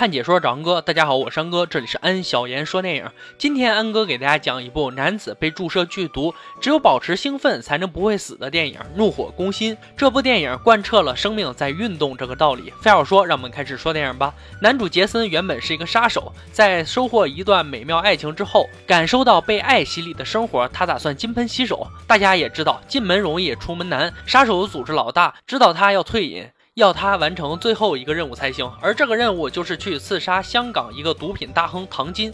[0.00, 3.06] 看解说找安哥，大家好，我是安哥，这里是安小言说电影。
[3.36, 9.76] 今天安哥给大家讲一部男子被注射剧毒，只有保持兴奋才能不会死的电影《怒火攻心》。
[9.98, 12.72] 这部电影贯彻了生命在运动这个道理。
[12.80, 14.32] 废话少说，让我们开始说电影吧。
[14.62, 21.86] 男主杰森原本是一个杀手，在收获一段美妙爱情之后，感受到被爱洗礼的生活，他打算金盆洗手。
[22.06, 26.48] 大家也知道，进门容易出门难，杀手组织老大知道他要退隐。
[26.80, 32.32] 要他完成最后一个任务才行，而这个任务就是去刺杀香港一个毒品大亨唐金。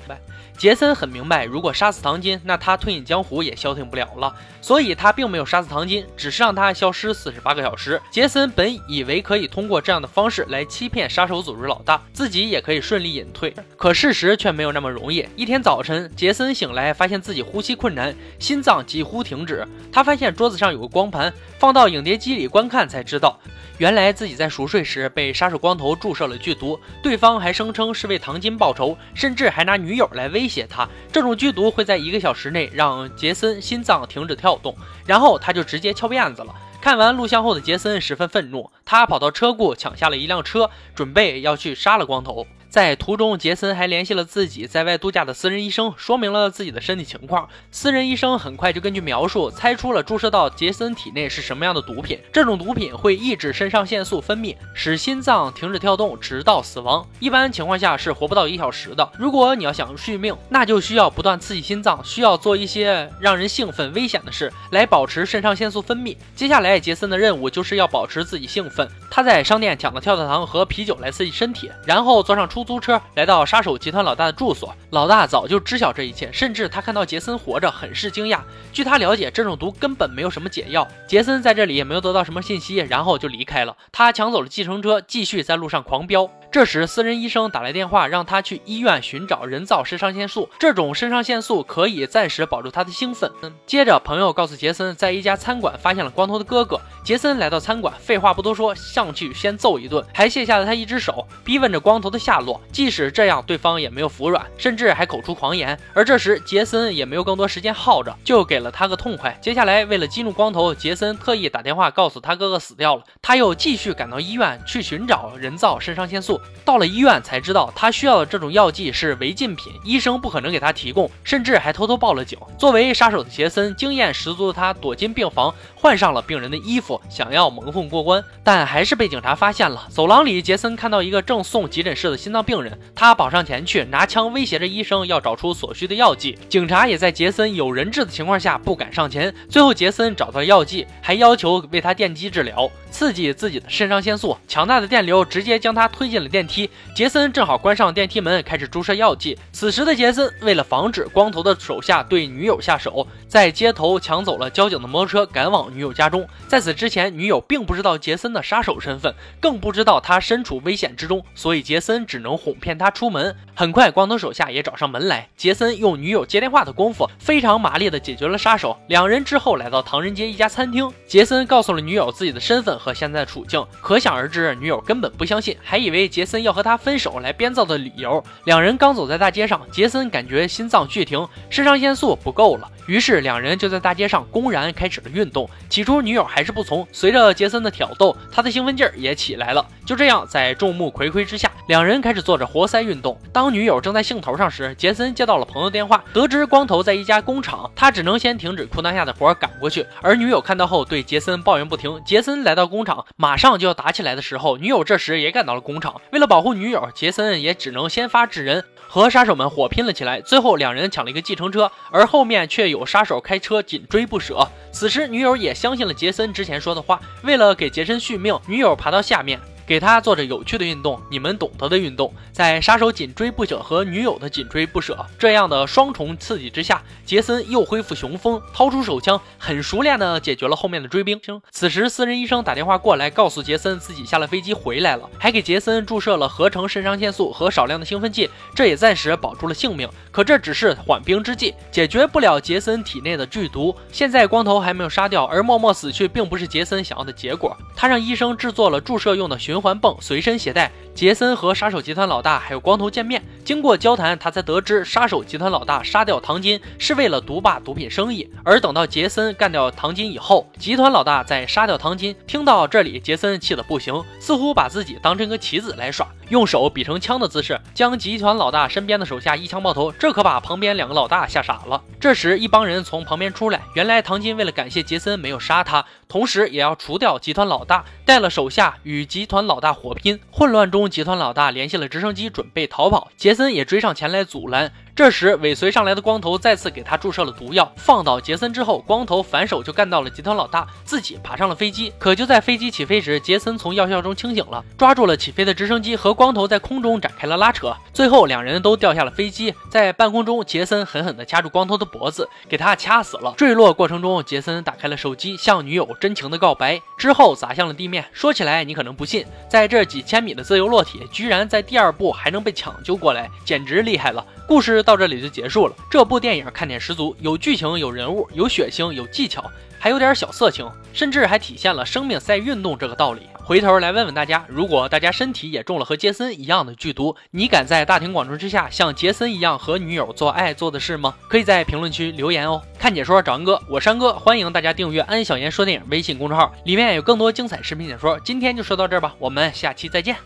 [0.56, 4.32] 杰森很明白，如果杀死唐金，那他退隐江湖也消停不了了，
[4.62, 8.00] 所以他并没有杀死唐金，只是让他消失四十八个小时。
[8.08, 15.26] 杰森本以为可以通过这样的方式来欺骗杀手组织老大，自己也可以顺利隐退，可事实却没有那么容易。
[15.34, 19.66] 一天早晨，杰森醒来，发现自己呼吸困难，心脏几乎停止。
[19.92, 23.38] 他发现桌子上有个光盘，放到影碟机里观看，才知道。
[23.78, 30.88] 原来自己在熟睡时被杀手光头注射了剧毒，对方还声称是为唐金报仇，甚至还拿女友来威胁他。
[31.10, 36.54] 这种剧毒会在一个小时内让杰森心脏停止跳动，然后他就直接翘辫子了。
[36.80, 42.46] 看完录像后的杰森十分愤怒，他跑到车库抢下了一辆车，准备要去杀了光头。
[42.76, 47.48] 在途中，杰森还联系了自己在外度假的私人医生，说明了自己的身体情况。
[47.70, 52.20] 私人医生很快就根据描述猜出了注射到杰森体内是什么样的毒品。
[52.30, 57.08] 这种毒品会抑制肾上腺素分泌，使心脏停止跳动，直到死亡。
[57.18, 59.10] 一般情况下是活不到一小时的。
[59.18, 66.14] 如果你要想续命，那就需要不断刺激心脏，需要做一些让人兴奋、危险的事来保持肾上腺素分泌。
[66.34, 68.86] 接下来，杰森的任务就是要保持自己兴奋。
[69.10, 72.65] 他在商店抢了跳跳糖和啤酒来刺激身体，然后坐上出。
[72.66, 78.40] 租车来到杀手集团老大的住所，老大早就知晓这一切，甚至他看到杰森活着，很是惊讶。
[78.72, 80.86] 据他了解，这种毒根本没有什么解药。
[81.06, 83.76] 杰森在这里也没有得到什么信息，然后就离开了。
[83.92, 86.28] 他抢走了计程车，继续在路上狂飙。
[86.50, 90.48] 这时，私人医生打来电话，让他去医院寻找人造肾上腺素。
[90.58, 93.30] 这种肾上腺素可以暂时保住他的兴奋。
[93.66, 96.80] 接着，朋友告诉杰森，在一家餐馆发现了光头的哥哥。
[97.06, 102.60] 杰森来到餐馆，废话不多说，上去先揍一顿，还卸下了他一只手，逼问着光头的下落。
[102.72, 105.78] 即使这样，对方也没有服软，甚至还口出狂言。
[105.94, 109.38] 而这时，杰森也没有更多时间耗着，就给了他个痛快。
[109.40, 113.04] 接下来，为了激怒光头，杰森特意打电话告诉他哥哥死掉了。
[113.22, 116.40] 他又继续赶到医院去寻找人造肾上腺素。
[116.64, 122.36] 到了医院才知道，他需要的这种药剂是违禁品，医生不可能给他提供，甚至还偷偷报了警。
[122.58, 129.86] 作为杀手的杰森，经验十足的他躲进病房，换上了病人的衣服，想要蒙混过关，但还是被警察发现了。
[129.90, 136.38] 走廊里，杰森看到一个正送急诊室的心脏病人，他跑上前去，拿枪威胁着医生要找出所需的药剂。
[136.48, 139.34] 警察也在杰森有人质的情况下不敢上前。
[139.48, 144.36] 最后，杰森找到了药剂，还要求为他电击治疗，刺激自己的肾上腺素。
[144.46, 146.68] 强大的电流直接将他推进了电梯。
[146.94, 149.38] 杰森正好关上电梯门，开始注射药剂。
[149.52, 156.26] 此时的杰森为了防止光头的手下对女友下手，在街头抢走了交警的摩托车，赶往女友家中。
[156.48, 163.34] 在此之之前，女友并不知道杰森的杀手身份，更不知道他身处危险之中，所以杰森只能哄骗他出门。
[163.56, 165.28] 很快，光头手下也找上门来。
[165.36, 168.78] 杰森用女友接电话的功夫，非常麻利地解决了杀手。
[168.86, 178.22] 两人之后来到唐人街一家餐厅，杰森告诉了女友自己的身份和现在的处境，可想而知，女友根本不相信，还以为杰森要和他分手来编造的理由。
[178.44, 182.70] 两人刚走在大街上，杰森感觉心脏剧停，肾上腺素不够了。
[182.86, 185.50] 于是两人就在大街上公然开始了运动。
[185.68, 189.64] 起初女友还是不从，随着杰森的挑逗，他的兴奋劲儿也起来了。
[189.86, 193.16] 就这样，在众目睽睽之下，两人开始做着活塞运动。
[193.32, 199.86] 当女友正在兴头上时，杰森接到了朋友电话，得知光头在一家工厂，他只能先停止裤裆下的活赶过去。
[200.02, 202.02] 而女友看到后，对杰森抱怨不停。
[202.04, 206.00] 杰森来到工厂，马上就要打起来的时候，女友这时也赶到了工厂。
[206.10, 208.64] 为了保护女友，杰森也只能先发制人。
[208.88, 214.48] 和杀手们火拼了起来，最后两人抢了一个计程车，而后面却有杀手开车紧追不舍。
[214.72, 219.40] 此时，女友也相信了杰森之前说的话，为了给杰森续命，女友爬到下面。
[219.66, 222.12] 给他做着有趣的运动，你们懂得的运动。
[222.32, 231.20] 在杀手紧追不舍和女友的紧追不舍这样的双重刺激之下，杰森又恢复雄风，掏出手枪，很熟练的解决了后面的追兵。
[231.50, 239.88] 此时，私人医生打电话过来，告诉杰森自己下了飞机回来了，还给杰森注射了合成肾上腺素和少量的兴奋剂，这也暂时保住了性命。
[240.12, 243.74] 可这只是缓兵之计，解决不了杰森体内的剧毒。
[243.90, 247.56] 现在光头还没有杀掉，而默默死去并不是杰森想要的结果。
[247.74, 249.55] 他让医生制作了注射用的循。
[249.56, 250.70] 循环泵随身携带。
[250.94, 258.28] 杰森和杀手集团老大还有光头见面，经过交谈，他才得知杀手集团老大杀掉唐金是为了独霸毒品生意。
[258.44, 262.14] 而等到杰森干掉唐金以后，集团老大再杀掉唐金。
[262.26, 269.92] 听到这里，杰森气得不行，似乎把自己当成个棋子来耍，用手比成枪的姿势，将集团老大身边的手下一枪爆头。
[269.92, 271.82] 这可把旁边两个老大吓傻了。
[272.00, 280.18] 这时，一帮人从旁边出来，原来唐金为了感谢杰森没有杀他，同时也要除掉集团老大，带了手下与集团老大火拼。
[280.30, 280.90] 混乱中。
[280.90, 283.10] 集团老大联系了直升机，准备逃跑。
[283.16, 284.72] 杰森也追上前来阻拦。
[284.96, 291.92] 这时，尾随上来的光头再次给他注射了毒药，放倒杰森之后，光头反手就干到了集团老大，自己爬上了飞机。
[291.98, 297.76] 可就在飞机起飞时，杰森从药效中清醒了，抓住了起飞的直升机，和光头在空中展开了拉扯。
[297.92, 299.54] 最后，两人都掉下了飞机。
[299.68, 303.34] 在半空中，杰森狠狠地掐住光头的脖子，给他掐死了。
[303.36, 308.02] 坠落过程中，杰森打开了手机，向女友真情的告白，之后砸向了地面。
[308.14, 314.24] 说起来，你可能不信，在这几千米的自由落体，居然在第二步还能被抢救过来，简直厉害了。
[314.48, 315.74] 故事到这里就结束了。
[315.90, 319.44] 这部电影看点十足，有剧情，有人物，有血腥，有技巧，
[319.78, 323.22] 还有点小色情，甚至还体现了生命在运动这个道理。
[323.44, 331.14] 回头来问问大家，如果大家身体也中了和杰森一样的剧毒，你敢在大庭广众之下像杰森一样和女友做爱做的事吗？
[331.28, 332.62] 可以在评论区留言哦。
[332.78, 338.18] 看解说找安哥，我山哥，欢迎大家订阅安小言说电影微信公众号，里面有更多精彩视频解说。
[338.20, 340.16] 今天就说到这儿吧，我们下期再见。